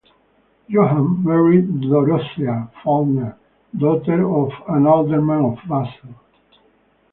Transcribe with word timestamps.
Johann 0.67 1.23
married 1.23 1.79
Dorothea 1.81 2.71
Falkner, 2.83 3.37
daughter 3.77 4.27
of 4.33 4.51
an 4.67 4.87
Alderman 4.87 5.45
of 5.45 5.59
Basel. 5.69 6.15